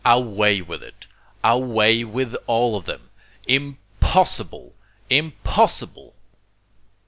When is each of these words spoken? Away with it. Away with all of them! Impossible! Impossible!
Away 0.03 0.61
with 0.61 0.81
it. 0.81 1.05
Away 1.43 2.03
with 2.03 2.33
all 2.47 2.75
of 2.75 2.85
them! 2.85 3.11
Impossible! 3.47 4.73
Impossible! 5.11 6.15